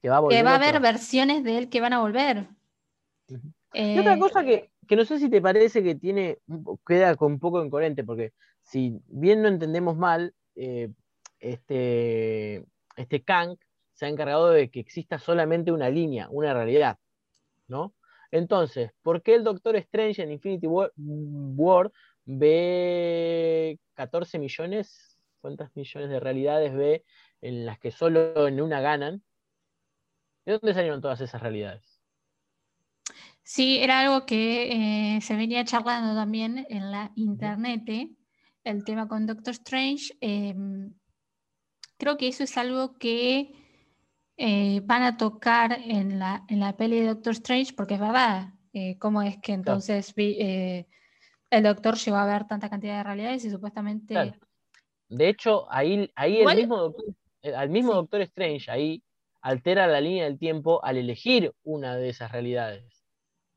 [0.00, 2.48] que va a, haber versiones de él que van a volver
[3.74, 6.38] y otra cosa que, no sé si te parece que tiene,
[6.86, 10.90] queda un poco incoherente, porque si bien no entendemos mal, eh,
[11.40, 12.64] este,
[12.96, 13.56] este Kang
[13.92, 16.98] se ha encargado de que exista solamente una línea, una realidad,
[17.68, 17.94] ¿no?
[18.30, 21.92] Entonces, ¿por qué el Doctor Strange en Infinity War,
[22.24, 25.18] ve 14 millones?
[25.40, 27.04] ¿Cuántas millones de realidades ve
[27.42, 29.22] en las que solo en una ganan?
[30.46, 32.00] ¿De dónde salieron todas esas realidades?
[33.42, 38.10] Sí, era algo que eh, se venía charlando también en la internet, ¿eh?
[38.64, 40.14] el tema con Doctor Strange.
[40.20, 40.94] Em,
[41.98, 43.52] creo que eso es algo que
[44.36, 48.54] eh, van a tocar en la, en la peli de Doctor Strange, porque es verdad,
[48.98, 54.40] cómo es que entonces el doctor llegó a ver tanta cantidad de realidades y supuestamente...
[55.08, 57.04] De hecho, ahí, ahí el mismo doctor,
[57.42, 59.02] al mismo Doctor Strange ahí
[59.40, 63.02] altera la línea del tiempo al elegir una de esas realidades.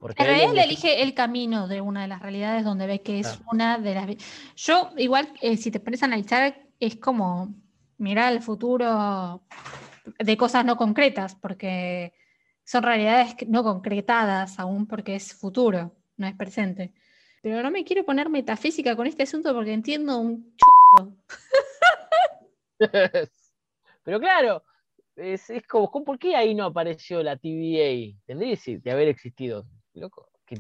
[0.01, 3.39] En realidad él elige el camino de una de las realidades donde ve que es
[3.51, 4.07] una de las...
[4.55, 7.55] Yo, igual, eh, si te pones a analizar, es como
[7.97, 9.43] mirar el futuro
[10.19, 12.13] de cosas no concretas, porque
[12.63, 16.93] son realidades no concretadas aún porque es futuro, no es presente.
[17.41, 20.55] Pero no me quiero poner metafísica con este asunto porque entiendo un
[24.05, 24.63] Pero claro,
[25.15, 28.15] es, como, ¿por qué ahí no apareció la TVA?
[28.25, 30.57] Tendría que haber existido loco, que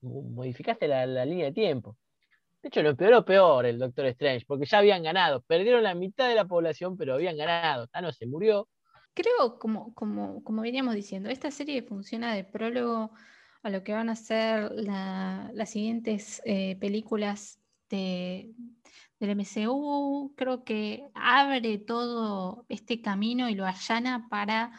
[0.00, 1.96] modificaste la, línea de tiempo.
[2.62, 5.42] De hecho, lo o peor el Doctor Strange, porque ya habían ganado.
[5.42, 7.86] Perdieron la mitad de la población, pero habían ganado.
[7.88, 8.66] Thanos se murió.
[9.14, 13.12] Creo, como, como, como veníamos diciendo, esta serie funciona de prólogo
[13.62, 18.54] a lo que van a ser las siguientes eh, películas de,
[19.20, 20.34] del MCU.
[20.36, 24.72] Creo que abre todo este camino y lo allana para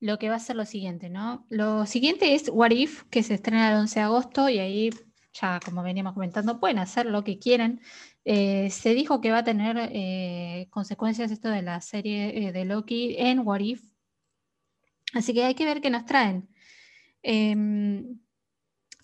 [0.00, 1.46] lo que va a ser lo siguiente, ¿no?
[1.48, 4.90] Lo siguiente es What If, que se estrena el 11 de agosto y ahí,
[5.32, 7.80] ya como veníamos comentando, pueden hacer lo que quieran.
[8.24, 12.64] Eh, se dijo que va a tener eh, consecuencias esto de la serie eh, de
[12.64, 13.82] Loki en What If.
[15.14, 16.48] Así que hay que ver qué nos traen.
[17.22, 18.18] Em,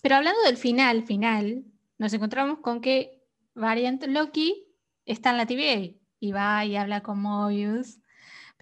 [0.01, 1.63] pero hablando del final, final,
[1.97, 3.20] nos encontramos con que
[3.53, 4.67] Variant Loki
[5.05, 8.01] está en la TVA y va y habla con Mobius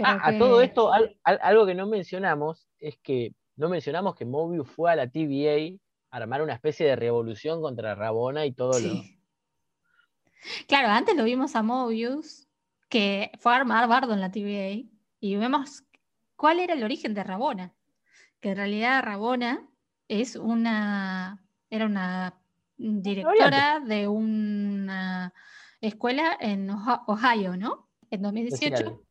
[0.04, 0.92] Ah, a todo esto,
[1.24, 5.78] algo que no mencionamos es que no mencionamos que Mobius fue a la TVA
[6.12, 9.02] a armar una especie de revolución contra Rabona y todo lo.
[10.68, 12.48] Claro, antes lo vimos a Mobius,
[12.88, 14.88] que fue a armar bardo en la TVA,
[15.20, 15.84] y vemos
[16.38, 17.76] cuál era el origen de Rabona.
[18.40, 19.68] Que en realidad Rabona
[20.08, 22.39] es una, era una
[22.80, 25.34] directora de una
[25.82, 27.90] escuela en Ohio, ¿no?
[28.10, 29.04] En 2018.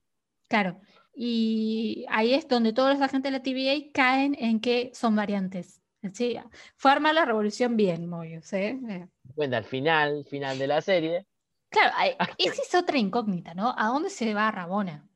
[0.48, 0.80] Claro.
[1.14, 5.82] Y ahí es donde todos los agentes de la TVA caen en que son variantes.
[6.12, 6.38] Sí,
[6.76, 8.10] fue armar la revolución bien.
[8.22, 8.40] ¿eh?
[8.88, 9.08] eh.
[9.34, 11.26] Bueno, al final, final de la serie.
[11.70, 11.92] Claro,
[12.38, 13.74] esa es otra incógnita, ¿no?
[13.76, 15.06] ¿A dónde se va Rabona?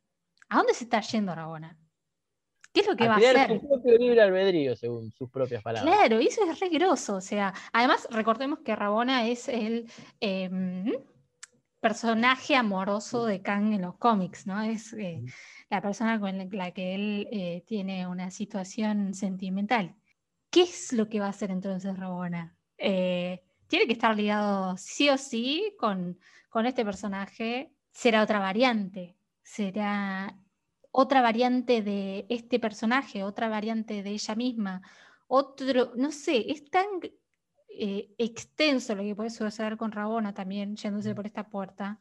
[0.49, 1.79] ¿A dónde se está yendo Rabona?
[2.73, 3.61] ¿Qué es lo que va a hacer?
[3.61, 5.95] su propio libre albedrío, según sus propias palabras.
[5.95, 10.93] Claro, eso es re O sea, además, recordemos que Rabona es el em,
[11.81, 14.63] personaje amoroso de Kang en los cómics, ¿no?
[14.63, 15.23] Es eh,
[15.69, 19.95] la persona con la que él eh, tiene una situación sentimental.
[20.49, 22.57] ¿Qué es lo que va a hacer entonces Rabona?
[22.79, 27.73] Eh, tiene que estar ligado sí o sí con, con este personaje.
[27.91, 30.39] Será otra variante, será
[30.93, 34.83] otra variante de este personaje, otra variante de ella misma,
[35.27, 36.87] otro, no sé, es tan
[37.71, 41.99] eh, extenso lo que puede suceder con Rabona también, yéndose por esta puerta,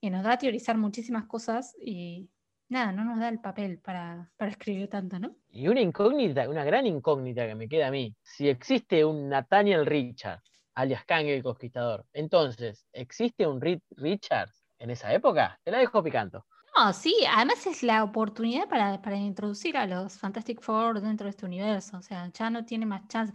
[0.00, 2.30] y nos da a teorizar muchísimas cosas y
[2.68, 5.34] nada, no nos da el papel para, escribir tanto, ¿no?
[5.50, 8.14] Y una incógnita, una gran incógnita que me queda a mí.
[8.22, 10.40] Si existe un Nathaniel Richard,
[10.74, 15.58] alias Kang el Conquistador, entonces, ¿existe un Reed Richards en esa época?
[15.64, 16.46] Te la dejo picando.
[16.78, 21.44] No, sí, además es la oportunidad para, introducir a los Fantastic Four dentro de este
[21.44, 21.96] universo.
[21.96, 23.32] O sea, ya no tiene más chance.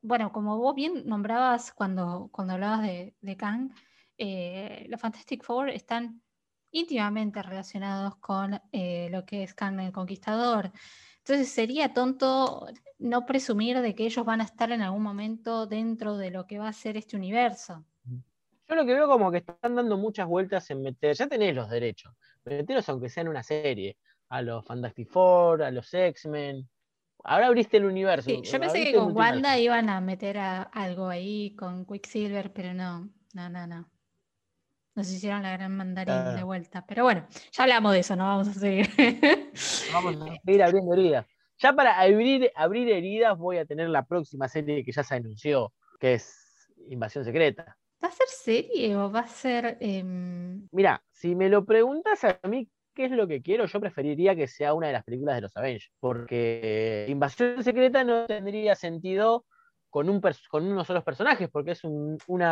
[0.00, 3.70] bueno, como vos bien nombrabas cuando, cuando hablabas de, de Kang,
[4.16, 6.22] eh, los Fantastic Four están
[6.70, 10.72] íntimamente relacionados con eh, lo que es Kang el Conquistador.
[11.18, 12.66] Entonces sería tonto
[12.98, 16.58] no presumir de que ellos van a estar en algún momento dentro de lo que
[16.58, 17.84] va a ser este universo.
[18.68, 21.70] Yo lo que veo como que están dando muchas vueltas en meter, ya tenés los
[21.70, 22.12] derechos,
[22.44, 23.96] meteros aunque sea en una serie,
[24.28, 26.68] a los Fantastic Four, a los X-Men.
[27.24, 28.30] Ahora abriste el universo.
[28.30, 33.48] yo pensé que con Wanda iban a meter algo ahí con Quicksilver, pero no, no,
[33.48, 33.90] no, no.
[34.94, 36.84] Nos hicieron la gran mandarín de vuelta.
[36.86, 38.88] Pero bueno, ya hablamos de eso, no vamos a seguir.
[39.92, 41.26] vamos a seguir abriendo heridas.
[41.58, 45.72] Ya para abrir, abrir heridas voy a tener la próxima serie que ya se anunció,
[46.00, 47.76] que es Invasión Secreta.
[48.02, 49.78] ¿Va a ser serie o va a ser.?
[49.80, 53.66] Em, Mira, si me lo preguntas a mí, ¿qué es lo que quiero?
[53.66, 58.26] Yo preferiría que sea una de las películas de los Avengers, porque Invasión Secreta no
[58.26, 59.44] tendría sentido
[59.88, 62.42] con unos solos personajes, porque es un, un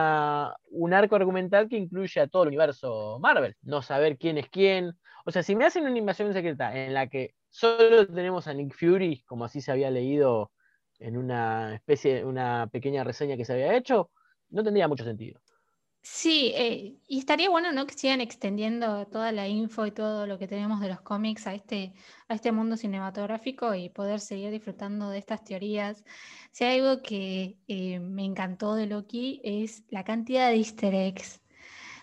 [0.94, 3.54] arco argumental que incluye a todo el universo Marvel.
[3.60, 4.92] No saber quién es quién.
[5.26, 8.74] O sea, si me hacen una invasión secreta en la que solo tenemos a Nick
[8.74, 10.52] Fury, como así se había leído
[10.98, 14.10] en una especie, una pequeña reseña que se había hecho,
[14.50, 15.40] no tendría mucho sentido.
[16.06, 17.86] Sí, eh, y estaría bueno ¿no?
[17.86, 21.54] que sigan extendiendo toda la info y todo lo que tenemos de los cómics a
[21.54, 21.94] este,
[22.28, 26.04] a este mundo cinematográfico y poder seguir disfrutando de estas teorías.
[26.52, 31.40] Si hay algo que eh, me encantó de Loki es la cantidad de easter eggs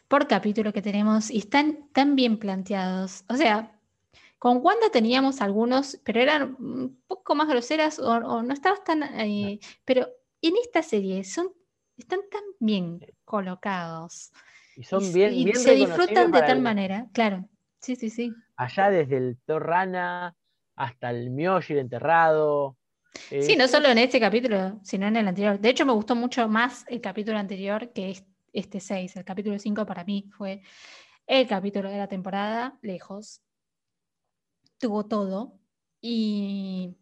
[0.08, 3.24] por capítulo que tenemos y están tan bien planteados.
[3.30, 3.80] O sea,
[4.40, 9.04] con Wanda teníamos algunos, pero eran un poco más groseras o, no estabas tan...
[9.04, 10.08] Eh, pero
[10.42, 11.54] en esta serie son
[11.98, 14.32] están tan bien colocados.
[14.76, 17.48] Y son bien, y se disfrutan de tal manera, claro.
[17.80, 18.34] Sí, sí, sí.
[18.56, 20.36] Allá desde el Torrana
[20.76, 22.78] hasta el Mjolnir enterrado.
[23.14, 25.60] Sí, no solo en este capítulo, sino en el anterior.
[25.60, 28.24] De hecho, me gustó mucho más el capítulo anterior que
[28.54, 29.18] este 6.
[29.18, 30.62] El capítulo 5 para mí fue
[31.28, 33.42] el capítulo de la temporada, lejos.
[34.78, 35.60] Tuvo todo.
[36.00, 36.96] Y,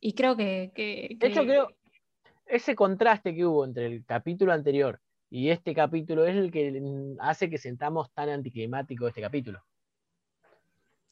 [0.00, 1.68] y creo que, que, De hecho, creo,
[2.48, 7.50] ese contraste que hubo entre el capítulo anterior y este capítulo es el que hace
[7.50, 9.62] que sentamos tan anticlimático este capítulo.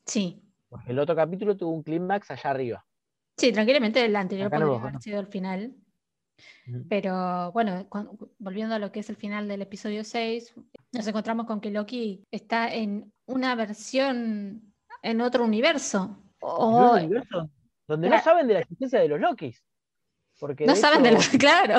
[0.06, 0.42] Sí.
[0.68, 2.86] Porque el otro capítulo tuvo un clímax allá arriba.
[3.36, 5.74] Sí, tranquilamente el anterior podría haber sido el final.
[6.88, 7.86] Pero bueno,
[8.38, 10.54] volviendo a lo que es el final del episodio 6,
[10.92, 16.18] nos encontramos con que Loki está en una versión en otro universo.
[16.40, 16.94] O...
[16.94, 17.50] universo?
[17.86, 19.62] Donde no saben de la existencia de los Lokis
[20.66, 21.78] no saben de los, claro,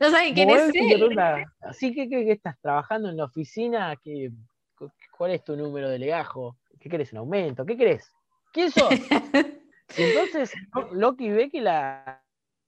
[0.00, 1.18] no saben quién es él.
[1.60, 3.94] Así que, que, estás trabajando en la oficina,
[5.16, 6.56] ¿cuál es tu número de legajo?
[6.78, 7.12] ¿Qué querés?
[7.12, 7.64] ¿Un aumento?
[7.64, 8.10] ¿Qué querés?
[8.52, 8.90] ¿Quién sos?
[9.98, 10.52] y entonces
[10.92, 12.20] Loki ve que las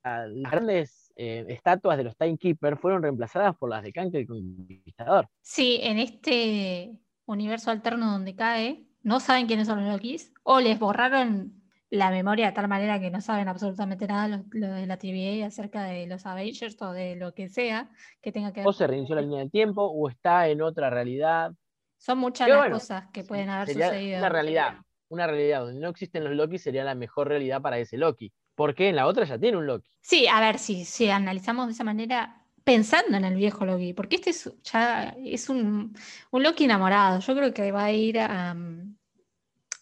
[0.03, 5.29] grandes eh, estatuas de los Timekeeper fueron reemplazadas por las de Kang el Conquistador.
[5.43, 10.79] Sí, en este universo alterno donde cae, no saben quiénes son los Lokis, o les
[10.79, 15.47] borraron la memoria de tal manera que no saben absolutamente nada lo, de la TVA
[15.47, 18.69] acerca de los Avengers o de lo que sea que tenga que ver.
[18.69, 21.53] O se reinició la línea del tiempo o está en otra realidad.
[21.97, 24.19] Son muchas las cosas que pueden haber sucedido.
[24.19, 24.75] Una realidad,
[25.09, 28.33] una realidad donde no existen los Loki sería la mejor realidad para ese Loki.
[28.55, 29.89] Porque en la otra ya tiene un Loki.
[30.01, 34.17] Sí, a ver, si, si analizamos de esa manera, pensando en el viejo Loki, porque
[34.17, 35.95] este es, ya es un,
[36.31, 37.21] un Loki enamorado.
[37.21, 38.57] Yo creo que va a ir a,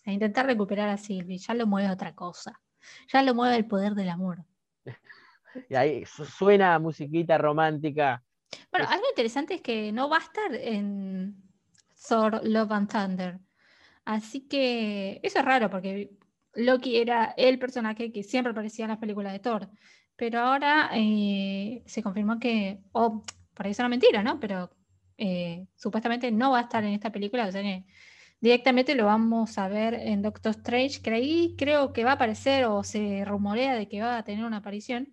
[0.04, 1.38] a intentar recuperar a Sylvie.
[1.38, 2.60] Ya lo mueve otra cosa.
[3.12, 4.44] Ya lo mueve el poder del amor.
[5.68, 8.24] Y ahí suena musiquita romántica.
[8.72, 11.36] Bueno, algo interesante es que no va a estar en
[12.08, 13.38] Thor Love and Thunder.
[14.04, 16.10] Así que eso es raro porque
[16.54, 19.70] Loki era el personaje que siempre aparecía en las películas de Thor.
[20.16, 23.22] Pero ahora eh, se confirmó que, o
[23.54, 24.40] por eso es una mentira, ¿no?
[24.40, 24.70] Pero
[25.16, 27.46] eh, supuestamente no va a estar en esta película.
[27.46, 27.62] O sea
[28.44, 32.66] directamente lo vamos a ver en Doctor Strange, que ahí creo que va a aparecer
[32.66, 35.08] o se rumorea de que va a tener una aparición.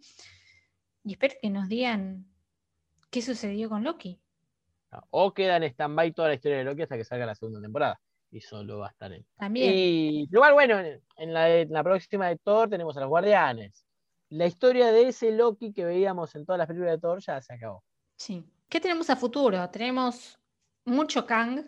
[1.06, 2.26] Y espero que nos digan
[3.10, 4.20] qué sucedió con Loki.
[5.12, 8.02] O queda en stand-by toda la historia de Loki hasta que salga la segunda temporada.
[8.32, 9.26] Y solo va a estar en.
[9.38, 9.72] También.
[9.74, 10.82] Y igual, bueno,
[11.16, 13.86] en la, en la próxima de Thor tenemos a los Guardianes.
[14.28, 17.54] La historia de ese Loki que veíamos en todas las películas de Thor ya se
[17.54, 17.82] acabó.
[18.18, 18.44] Sí.
[18.68, 19.70] ¿Qué tenemos a futuro?
[19.70, 20.38] Tenemos
[20.84, 21.64] mucho Kang,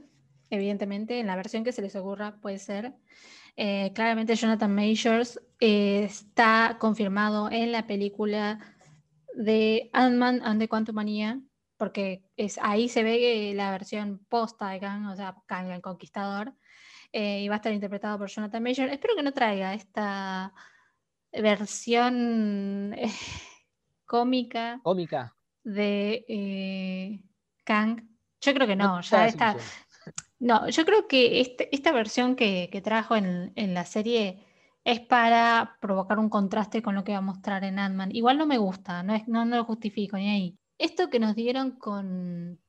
[0.53, 2.93] evidentemente, en la versión que se les ocurra puede ser.
[3.55, 8.59] Eh, claramente Jonathan Majors eh, está confirmado en la película
[9.35, 11.39] de Ant-Man and the Quantum Mania,
[11.77, 16.53] porque es, ahí se ve la versión posta de Kang, o sea, Kang el Conquistador,
[17.11, 18.91] eh, y va a estar interpretado por Jonathan Majors.
[18.91, 20.53] Espero que no traiga esta
[21.31, 22.95] versión
[24.05, 27.19] cómica, cómica de
[27.63, 28.07] Kang.
[28.41, 29.55] Yo creo que no, ya está,
[30.43, 34.45] no, yo creo que este, esta versión que, trajo en, la serie
[34.83, 38.13] es para provocar un contraste con lo que va a mostrar en Ant-Man.
[38.13, 40.59] Igual no me gusta, no, lo justifico ni ahí.
[40.77, 42.59] Esto que nos dieron con,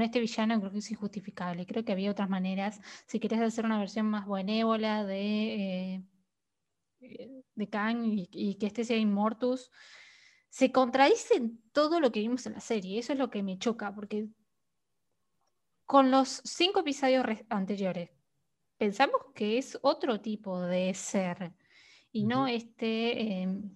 [0.00, 1.66] este villano creo que es injustificable.
[1.66, 2.80] Creo que había otras maneras.
[3.06, 6.02] Si querés hacer una versión más benévola de,
[7.00, 8.02] eh, Kang
[8.32, 9.70] y, que este sea Immortus,
[10.48, 12.98] se contradice en todo lo que vimos en la serie.
[12.98, 14.28] Eso es lo que me choca, porque
[15.92, 18.08] con los cinco episodios anteriores,
[18.78, 21.52] pensamos que es otro tipo de ser
[22.10, 23.70] y no este em,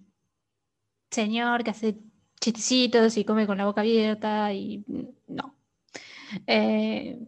[1.11, 1.99] señor que hace
[2.41, 4.83] chistecitos y come con la boca abierta y
[5.27, 5.59] no.
[6.47, 7.19] Eh,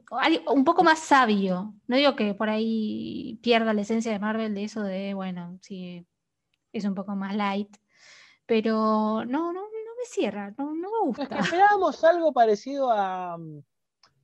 [0.48, 1.76] un poco más sabio.
[1.86, 6.04] No digo que por ahí pierda la esencia de Marvel de eso de, bueno, sí,
[6.74, 7.78] es un poco más light,
[8.48, 11.22] pero no, no, no me cierra, no, me gusta.
[11.22, 13.38] Es que esperábamos algo parecido a,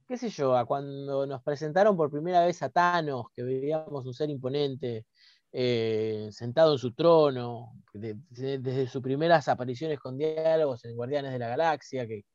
[0.08, 4.14] qué sé yo, a cuando nos presentaron por primera vez a Thanos, que veíamos un
[4.14, 5.06] ser imponente,
[5.52, 11.48] eh, sentado en su trono, desde sus primeras apariciones con diálogos en Guardianes de la
[11.48, 12.26] Galaxia, que,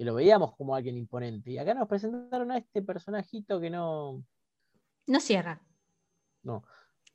[0.00, 1.50] lo veíamos como alguien imponente.
[1.50, 4.22] Y acá nos presentaron a este personajito que no...
[5.08, 5.60] No cierra.
[6.44, 6.62] No.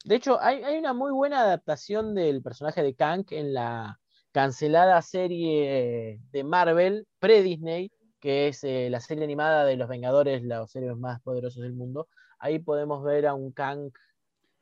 [0.04, 4.02] De hecho, hay, hay una muy buena adaptación del personaje de Kang en la
[4.34, 7.90] cancelada serie de Marvel, pre-Disney,
[8.24, 12.08] que es eh, la serie animada de los Vengadores, los héroes más poderosos del mundo.
[12.40, 13.92] Ahí podemos ver a un Kang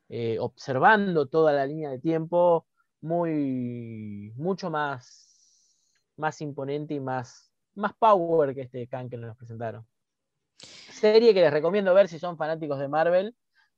[0.09, 2.65] eh, observando toda la línea de tiempo,
[3.01, 5.77] muy, mucho más,
[6.17, 9.85] más imponente y más, más power que este Kang que nos presentaron.
[10.57, 13.35] Serie que les recomiendo ver si son fanáticos de Marvel.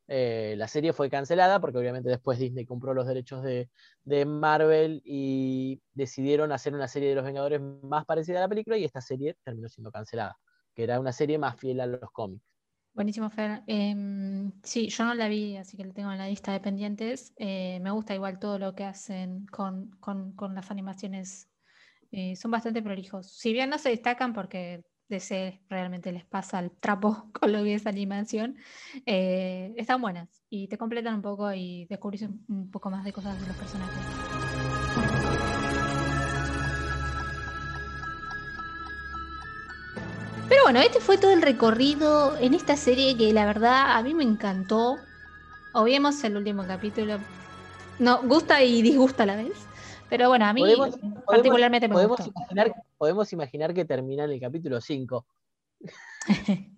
[0.08, 3.70] Eh, la serie fue cancelada porque obviamente después Disney compró los derechos de,
[4.26, 8.84] Marvel y decidieron hacer una serie de los Vengadores más parecida a la película y
[8.84, 10.38] esta serie terminó siendo cancelada,
[10.76, 12.44] que era una serie más fiel a los cómics.
[12.94, 13.64] Buenísimo, Fer.
[13.66, 17.34] Em, sí, yo no la vi, así que la tengo en la lista de pendientes.
[17.38, 19.98] Eh, me gusta igual todo lo que hacen con,
[20.54, 21.50] las animaciones.
[22.12, 23.36] Eh, son bastante prolijos.
[23.36, 24.84] Si bien no se destacan porque
[25.14, 28.58] DC realmente les pasa el trapo con lo que es animación,
[29.06, 33.40] eh, están buenas y te completan un poco y descubrís un poco más de cosas
[33.40, 33.98] de los personajes.
[40.50, 44.14] Pero bueno, este fue todo el recorrido en esta serie que la verdad a mí
[44.14, 44.98] me encantó.
[45.74, 47.18] Obviemos el último capítulo.
[47.98, 49.68] No, gusta y disgusta a la vez.
[50.10, 50.64] Pero bueno, a mí
[51.26, 55.28] particularmente me podemos Imaginar, podemos imaginar que termina en el capítulo 5.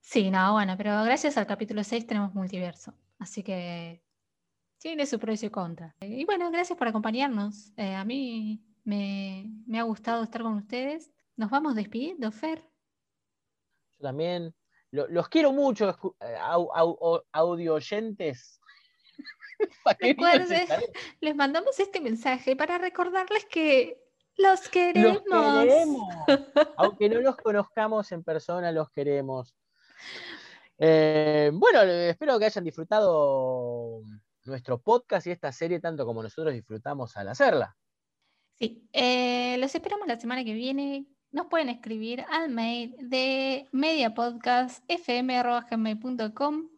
[0.00, 2.94] sí, no, bueno, pero gracias al capítulo 6 tenemos multiverso.
[3.18, 4.02] Así que
[4.78, 5.94] tiene su pro y su contra.
[6.00, 7.74] Y bueno, gracias por acompañarnos.
[7.76, 11.10] Eh, a mí me, ha gustado estar con ustedes.
[11.36, 12.64] Nos vamos despidiendo, Fer.
[13.98, 14.54] Yo también.
[14.92, 15.90] los quiero mucho,
[16.22, 16.38] eh,
[17.32, 18.62] audio oyentes.
[21.20, 24.05] les mandamos este mensaje para recordarles que
[24.36, 25.22] los queremos.
[25.26, 26.14] Los queremos.
[26.76, 29.54] Aunque no los conozcamos en persona, los queremos.
[30.78, 34.00] Eh, bueno, espero que hayan disfrutado
[34.44, 37.76] nuestro podcast y esta serie tanto como nosotros disfrutamos al hacerla.
[38.58, 41.06] Sí, eh, los esperamos la semana que viene.
[41.32, 46.68] Nos pueden escribir al mail de mediapodcastfm.com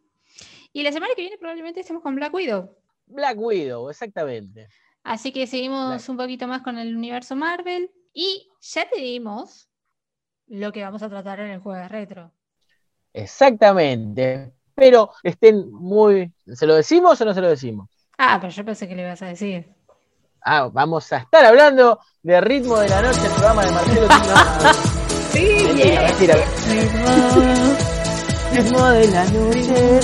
[0.73, 2.75] y la semana que viene probablemente estemos con Black Widow.
[3.05, 4.67] Black Widow, exactamente.
[5.03, 9.69] Así que seguimos un poquito más con el universo Marvel y ya te dimos
[10.47, 12.31] lo que vamos a tratar en el juego de retro.
[13.13, 14.53] Exactamente.
[14.75, 16.33] Pero estén muy.
[16.45, 17.89] ¿Se lo decimos o no se lo decimos?
[18.17, 19.73] Ah, pero yo pensé que le ibas a decir.
[20.41, 24.07] Ah, vamos a estar hablando de Ritmo de la Noche, el programa de Marcelo
[25.31, 27.68] sí, mentira, mentira.
[28.51, 29.99] Ritmo de la noche.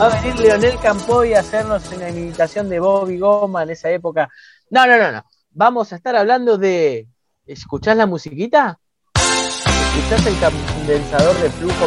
[0.00, 4.28] Va a venir Leonel Campoy a hacernos una imitación de Bobby Goma en esa época.
[4.70, 5.24] No, no, no, no.
[5.50, 7.06] Vamos a estar hablando de.
[7.46, 8.78] ¿Escuchás la musiquita?
[9.14, 10.34] ¿Escuchás el
[10.76, 11.86] condensador de flujo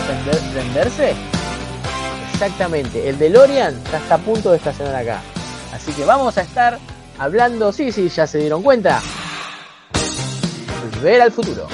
[0.53, 1.15] prenderse?
[2.33, 3.07] Exactamente.
[3.07, 5.21] El DeLorean ya está a punto de estacionar acá.
[5.73, 6.79] Así que vamos a estar
[7.17, 7.71] hablando.
[7.71, 9.01] Sí, sí, ya se dieron cuenta.
[10.93, 11.67] Volver al futuro.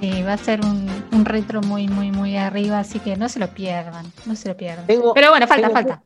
[0.00, 0.87] Sí, va a ser un,
[1.24, 4.86] retro muy, muy, muy arriba, así que no se lo pierdan, no se lo pierdan.
[4.86, 6.02] Pero bueno, falta, falta.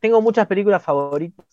[0.00, 1.44] Tengo muchas películas favoritas,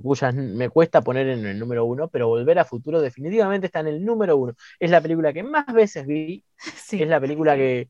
[0.00, 3.88] cuyas me cuesta poner en el número uno, pero Volver a Futuro definitivamente está en
[3.88, 4.54] el número uno.
[4.78, 6.44] Es la película que más veces vi,
[6.92, 7.88] es la película que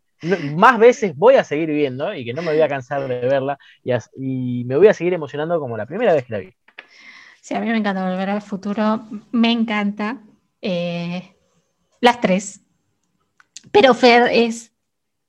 [0.55, 3.59] más veces voy a seguir viendo y que no me voy a cansar de verla
[4.16, 6.55] y, me voy a seguir emocionando como la primera vez que la vi.
[7.40, 10.18] Sí, a mí me encanta Volver al Futuro, me encanta.
[10.61, 11.34] Eh,
[12.01, 12.62] las tres.
[13.73, 14.73] Pero Fer es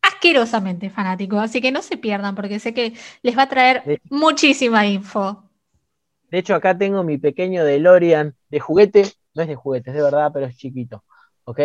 [0.02, 4.86] asquerosamente fanático, así que no se pierdan porque sé que les va a traer muchísima
[4.86, 5.44] info.
[6.30, 10.04] De hecho, acá tengo mi pequeño DeLorean de juguete, no es de juguete, es de
[10.04, 11.04] verdad, pero es chiquito,
[11.46, 11.60] ¿ok?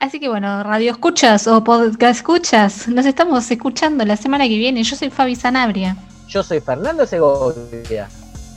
[0.00, 4.82] Así que bueno, radio escuchas o podcast escuchas, nos estamos escuchando la semana que viene.
[4.82, 5.96] Yo soy Fabi Sanabria.
[6.28, 8.08] Yo soy Fernando Segovia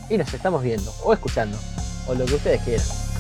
[0.09, 1.57] y nos estamos viendo o escuchando
[2.07, 3.10] o lo que ustedes quieran.